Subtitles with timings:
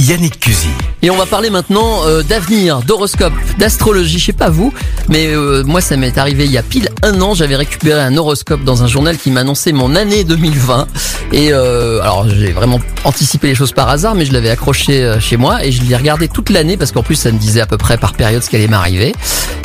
[0.00, 0.68] Yannick Cusy.
[1.02, 4.18] Et on va parler maintenant euh, d'avenir, d'horoscope, d'astrologie.
[4.18, 4.72] Je sais pas vous,
[5.08, 7.34] mais euh, moi ça m'est arrivé il y a pile un an.
[7.34, 10.86] J'avais récupéré un horoscope dans un journal qui m'annonçait mon année 2020.
[11.32, 15.20] Et euh, alors j'ai vraiment anticipé les choses par hasard, mais je l'avais accroché euh,
[15.20, 17.66] chez moi et je l'ai regardé toute l'année parce qu'en plus ça me disait à
[17.66, 19.14] peu près par période ce qui allait m'arriver.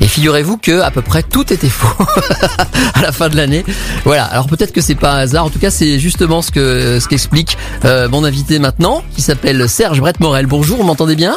[0.00, 2.04] Et figurez-vous que à peu près tout était faux
[2.94, 3.64] à la fin de l'année.
[4.04, 4.24] Voilà.
[4.24, 5.44] Alors peut-être que c'est pas un hasard.
[5.44, 9.68] En tout cas, c'est justement ce que ce qu'explique euh, mon invité maintenant, qui s'appelle
[9.68, 10.46] Serge Brett Morel.
[10.46, 11.36] Bonjour, vous m'entendez bien?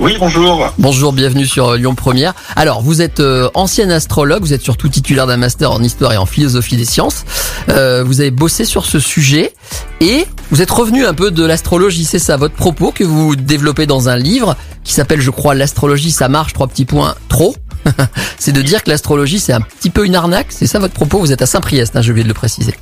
[0.00, 0.74] Oui, bonjour.
[0.78, 2.34] Bonjour, bienvenue sur euh, Lyon Première.
[2.56, 6.16] Alors, vous êtes euh, ancien astrologue, vous êtes surtout titulaire d'un master en histoire et
[6.16, 7.24] en philosophie des sciences.
[7.68, 9.54] Euh, vous avez bossé sur ce sujet
[10.00, 13.86] et vous êtes revenu un peu de l'astrologie, c'est ça votre propos que vous développez
[13.86, 17.54] dans un livre qui s'appelle, je crois, l'astrologie, ça marche, trois petits points, trop.
[18.40, 20.48] c'est de dire que l'astrologie, c'est un petit peu une arnaque.
[20.50, 21.20] C'est ça votre propos?
[21.20, 22.74] Vous êtes à Saint-Priest, hein, je vais de le préciser.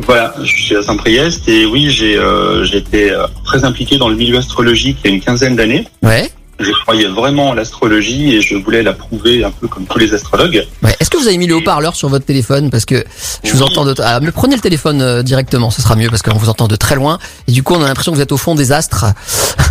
[0.00, 4.16] Voilà, je suis à Saint-Priest et oui, j'ai euh, j'étais euh, très impliqué dans le
[4.16, 5.86] milieu astrologique il y a une quinzaine d'années.
[6.58, 10.14] Je croyais vraiment en l'astrologie et je voulais la prouver un peu comme tous les
[10.14, 10.66] astrologues.
[10.82, 10.94] Ouais.
[11.00, 13.04] Est-ce que vous avez mis le haut-parleur sur votre téléphone parce que
[13.44, 13.68] je vous Oui.
[13.70, 16.48] entends de ah, mais prenez le téléphone euh, directement, ce sera mieux parce qu'on vous
[16.48, 18.54] entend de très loin et du coup on a l'impression que vous êtes au fond
[18.54, 19.04] des astres.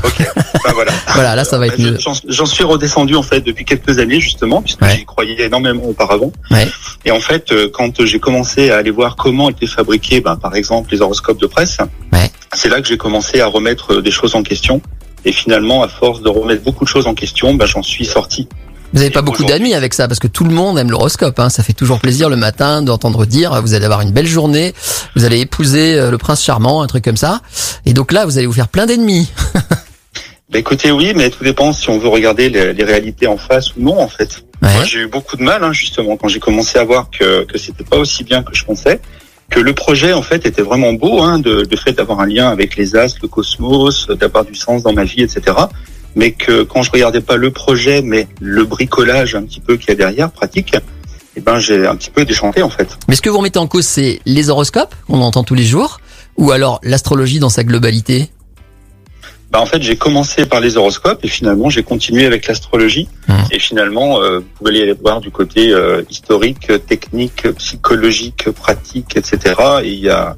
[0.04, 0.20] Ok,
[0.64, 0.92] ben voilà.
[1.16, 1.98] Voilà, là ça va être mieux.
[2.28, 4.96] J'en suis redescendu en fait depuis quelques années justement, puisque Ouais.
[4.98, 6.32] j'y croyais énormément auparavant.
[6.52, 6.68] Ouais.
[7.06, 10.56] Et en fait, euh, quand j'ai commencé à aller voir comment étaient fabriqués, ben, par
[10.56, 11.78] exemple, les horoscopes de presse,
[12.14, 12.30] Ouais.
[12.54, 14.82] c'est là que j'ai commencé à remettre euh, des choses en question.
[15.26, 18.48] Et finalement, à force de remettre beaucoup de choses en question, ben, j'en suis sorti.
[18.94, 21.38] Vous n'avez pas beaucoup d'amis avec ça parce que tout le monde aime l'horoscope.
[21.40, 21.50] Hein.
[21.50, 24.74] Ça fait toujours plaisir le matin d'entendre dire vous allez avoir une belle journée,
[25.18, 27.42] vous allez épouser euh, le prince charmant, un truc comme ça.
[27.86, 29.30] Et donc là vous allez vous faire plein d'ennemis.
[30.52, 33.76] Ben, écoutez, oui, mais tout dépend si on veut regarder les, les réalités en face
[33.76, 34.44] ou non, en fait.
[34.62, 34.72] Ouais.
[34.74, 37.58] Moi, j'ai eu beaucoup de mal, hein, justement, quand j'ai commencé à voir que, que
[37.58, 39.02] c'était pas aussi bien que je pensais,
[39.50, 42.50] que le projet, en fait, était vraiment beau, hein, de, le fait d'avoir un lien
[42.50, 45.56] avec les astres, le cosmos, d'avoir du sens dans ma vie, etc.
[46.16, 49.90] Mais que quand je regardais pas le projet, mais le bricolage un petit peu qu'il
[49.90, 50.76] y a derrière, pratique,
[51.36, 52.98] eh ben, j'ai un petit peu déchanté, en fait.
[53.08, 56.00] Mais ce que vous remettez en cause c'est les horoscopes qu'on entend tous les jours
[56.38, 58.30] ou alors l'astrologie dans sa globalité?
[59.56, 63.08] Bah, en fait, j'ai commencé par les horoscopes et finalement, j'ai continué avec l'astrologie.
[63.30, 63.36] Mhm.
[63.52, 69.56] Et finalement, euh, vous pouvez aller voir du côté euh, historique, technique, psychologique, pratique, etc.
[69.82, 70.36] Et il y a,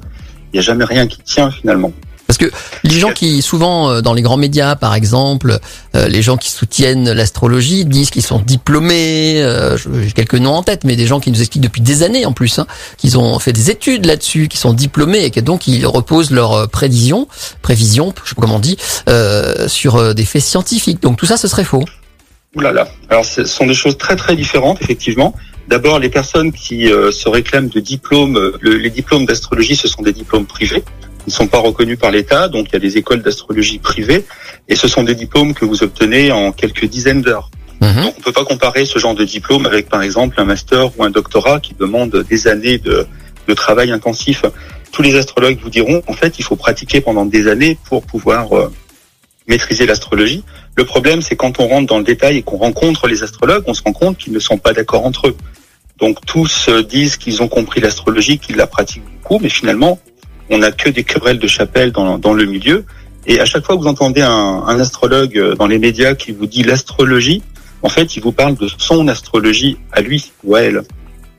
[0.54, 1.92] y a jamais rien qui tient finalement.
[2.28, 2.50] Parce que
[2.84, 5.58] les gens qui, souvent euh, dans les grands médias, par exemple,
[5.96, 9.42] euh, les gens qui soutiennent l'astrologie disent qu'ils sont diplômés.
[9.42, 12.26] euh, J'ai quelques noms en tête, mais des gens qui nous expliquent depuis des années
[12.26, 12.66] en plus, hein,
[12.98, 16.68] qu'ils ont fait des études là-dessus, qui sont diplômés et que donc ils reposent leurs
[16.68, 17.28] prévisions,
[17.62, 18.76] prévisions, je sais pas comment on dit,
[19.08, 21.00] euh, sur des faits scientifiques.
[21.00, 21.82] Donc tout ça, ce serait faux.
[22.56, 22.88] Ouh là là.
[23.08, 25.34] Alors, ce sont des choses très très différentes, effectivement.
[25.68, 30.02] D'abord, les personnes qui euh, se réclament de diplômes, le- les diplômes d'astrologie, ce sont
[30.02, 30.84] des diplômes privés.
[31.28, 34.24] Ne sont pas reconnus par l'État, donc il y a des écoles d'astrologie privées,
[34.66, 37.50] et ce sont des diplômes que vous obtenez en quelques dizaines d'heures.
[37.82, 38.02] Mhm.
[38.02, 41.04] Donc on peut pas comparer ce genre de diplôme avec par exemple un master ou
[41.04, 43.06] un doctorat qui demande des années de,
[43.46, 44.46] de travail intensif.
[44.90, 48.56] Tous les astrologues vous diront en fait il faut pratiquer pendant des années pour pouvoir
[48.56, 48.72] euh,
[49.48, 50.44] maîtriser l'astrologie.
[50.76, 53.74] Le problème c'est quand on rentre dans le détail et qu'on rencontre les astrologues, on
[53.74, 55.36] se rend compte qu'ils ne sont pas d'accord entre eux.
[55.98, 60.00] Donc tous euh, disent qu'ils ont compris l'astrologie, qu'ils la pratiquent beaucoup, mais finalement
[60.50, 62.84] on n'a que des querelles de chapelle dans, dans le milieu.
[63.26, 64.30] Et à chaque fois que vous entendez un,
[64.66, 67.42] un astrologue euh, dans les médias qui vous dit l'astrologie,
[67.82, 70.82] en fait, il vous parle de son astrologie à lui ou à elle.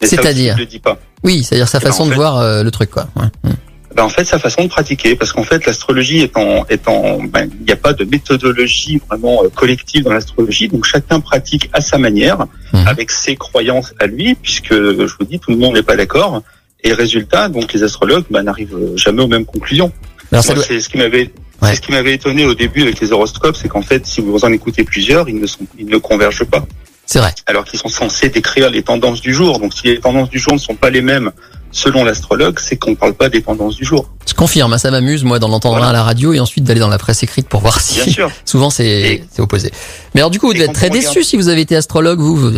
[0.01, 0.97] C'est-à-dire ne le dit pas.
[1.23, 3.07] Oui, c'est-à-dire sa Eh ben, façon de fait- voir euh, le truc, quoi.
[3.15, 3.25] Ouais.
[3.43, 3.55] Mhm.
[3.95, 7.65] Ben, en fait, sa façon de pratiquer, parce qu'en fait, l'astrologie étant, étant, ben, il
[7.65, 11.97] n'y a pas de méthodologie vraiment euh, collective dans l'astrologie, donc chacun pratique à sa
[11.97, 12.87] manière, Mhm.
[12.87, 16.43] avec ses croyances à lui, puisque je vous dis, tout le monde n'est pas d'accord.
[16.83, 19.91] Et résultat, donc les astrologues ben, n'arrivent jamais aux mêmes conclusions.
[20.31, 20.41] Doit...
[20.41, 21.31] c'est ce qui m'avait,
[21.61, 21.69] Ouais.
[21.71, 24.45] c'est ce qui m'avait étonné au début avec les horoscopes, c'est qu'en fait, si vous
[24.45, 26.65] en écoutez plusieurs, ils ne sont, ils ne convergent pas.
[27.05, 27.33] c'est vrai.
[27.47, 29.59] alors qu'ils sont censés décrire les tendances du jour.
[29.59, 31.31] Donc si les tendances du jour ne sont pas les mêmes
[31.71, 34.09] selon l'astrologue, c'est qu'on ne parle pas des tendances du jour.
[34.27, 35.87] Je confirme, hein, ça m'amuse moi d'en entendre Voilà.
[35.87, 38.01] un à la radio et ensuite d'aller dans la presse écrite pour voir si.
[38.03, 38.31] Bien sûr.
[38.45, 39.71] Souvent c'est opposé.
[40.13, 42.19] Mais alors du coup vous devez être très déçu regarde- si vous avez été astrologue.
[42.19, 42.51] Vous,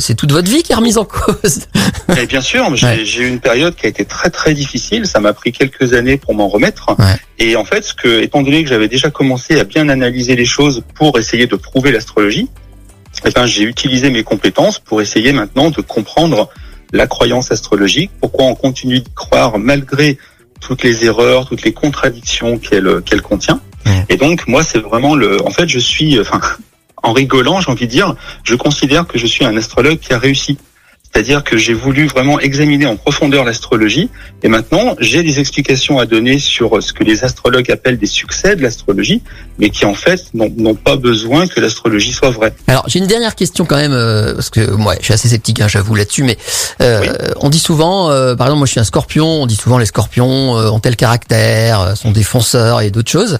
[0.00, 1.60] c'est toute votre vie qui est remise en cause.
[2.20, 3.04] Et bien sûr, j'ai Ouais.
[3.04, 5.06] eu une période qui a été très très difficile.
[5.06, 6.94] Ça m'a pris quelques années pour m'en remettre.
[6.98, 7.16] Ouais.
[7.38, 10.44] Et en fait, ce que, étant donné que j'avais déjà commencé à bien analyser les
[10.46, 12.48] choses pour essayer de prouver l'astrologie,
[13.24, 16.48] eh ben, j'ai utilisé mes compétences pour essayer maintenant de comprendre
[16.92, 20.18] la croyance astrologique, pourquoi on continue de croire malgré
[20.60, 23.60] toutes les erreurs, toutes les contradictions qu'elle qu'elle contient.
[24.08, 25.44] Et donc moi, c'est vraiment le.
[25.46, 26.40] En fait, je suis, enfin,
[27.02, 28.14] en rigolant, j'ai envie de dire,
[28.44, 30.58] je considère que je suis un astrologue qui a réussi.
[31.12, 34.08] C'est-à-dire que j'ai voulu vraiment examiner en profondeur l'astrologie
[34.42, 38.56] et maintenant j'ai des explications à donner sur ce que les astrologues appellent des succès
[38.56, 39.22] de l'astrologie,
[39.58, 42.52] mais qui en fait n'ont pas besoin que l'astrologie soit vraie.
[42.66, 45.60] Alors j'ai une dernière question quand même, euh, parce que moi je suis assez sceptique,
[45.60, 46.36] hein, j'avoue là-dessus, mais
[46.82, 47.02] euh,
[47.40, 49.86] on dit souvent, euh, par exemple moi je suis un scorpion, on dit souvent les
[49.86, 53.38] scorpions ont tel caractère, sont défenseurs et d'autres choses,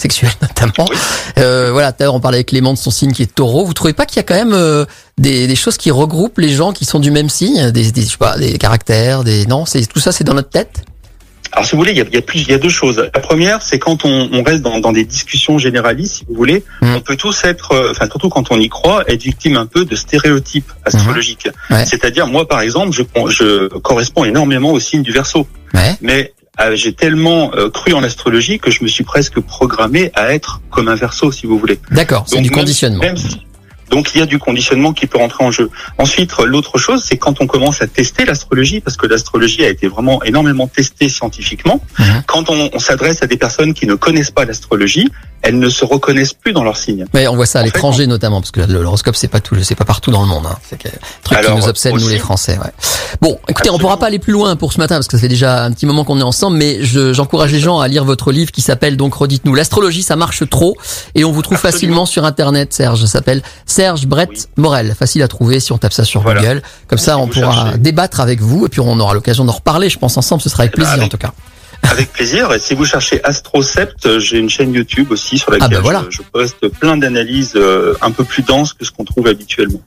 [0.00, 0.88] sexuelles notamment.
[1.36, 4.06] voilà, d'ailleurs on parlait avec Clément de son signe qui est taureau, vous trouvez pas
[4.06, 4.86] qu'il y a quand même
[5.18, 8.08] des, des, choses qui regroupent les gens qui sont du même signe, des, des je
[8.08, 10.84] sais pas, des caractères, des non, c'est tout ça, c'est dans notre tête?
[11.52, 12.68] Alors, si vous voulez, il y a, il y a, plus, il y a deux
[12.68, 13.10] choses.
[13.12, 16.64] La première, c'est quand on, on reste dans, dans, des discussions généralistes, si vous voulez,
[16.80, 16.94] mmh.
[16.94, 19.84] on peut tous être, euh, enfin surtout quand on y croit, être victime un peu
[19.84, 21.48] de stéréotypes astrologiques.
[21.48, 21.74] Mmh.
[21.74, 21.84] Ouais.
[21.84, 25.96] C'est-à-dire, moi, par exemple, je, je corresponds énormément au signe du Verseau, ouais.
[26.00, 26.39] mais euh,
[26.74, 30.88] j'ai tellement euh, cru en l'astrologie que je me suis presque programmé à être comme
[30.88, 31.78] un Verseau, si vous voulez.
[31.90, 33.00] D'accord, c'est du conditionnement.
[33.00, 33.16] Même
[33.90, 35.68] donc il y a du conditionnement qui peut rentrer en jeu.
[35.98, 39.88] Ensuite, l'autre chose, c'est quand on commence à tester l'astrologie, parce que l'astrologie a été
[39.88, 41.82] vraiment énormément testée scientifiquement.
[41.98, 42.04] Mmh.
[42.26, 45.08] Quand on, on s'adresse à des personnes qui ne connaissent pas l'astrologie,
[45.42, 47.06] elles ne se reconnaissent plus dans leur signe.
[47.14, 49.84] Mais on voit ça à l'étranger notamment, parce que l'horoscope c'est pas tout, c'est pas
[49.84, 50.46] partout dans le monde.
[50.46, 50.56] Hein.
[50.68, 50.90] C'est un
[51.22, 52.58] truc Alors, qui nous obsède nous les Français.
[52.58, 52.70] Ouais.
[53.20, 53.76] Bon, écoutez, Absolument.
[53.76, 55.72] on pourra pas aller plus loin pour ce matin parce que ça fait déjà un
[55.72, 58.96] petit moment qu'on est ensemble, mais j'encourage les gens à lire votre livre qui s'appelle
[58.96, 60.76] donc redites-nous l'astrologie, ça marche trop,
[61.14, 61.72] et on vous trouve Absolument.
[61.72, 62.72] facilement sur internet.
[62.72, 64.46] Serge s'appelle Serge Brett oui.
[64.56, 66.40] Morel, facile à trouver si on tape ça sur voilà.
[66.42, 66.62] Google.
[66.86, 67.78] Comme ça, on pourra cherchez.
[67.78, 69.88] débattre avec vous et puis on aura l'occasion d'en reparler.
[69.88, 71.06] Je pense ensemble, ce sera avec plaisir avec...
[71.06, 71.32] en tout cas.
[71.90, 72.52] Avec plaisir.
[72.52, 76.04] Et si vous cherchez Astrocept, j'ai une chaîne YouTube aussi sur laquelle ah ben voilà.
[76.08, 79.78] je, je, poste plein d'analyses euh, un peu plus denses que ce qu'on trouve habituellement.